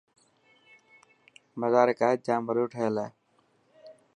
[1.59, 3.07] مزار قائد جام وڏو ٺهيل هي.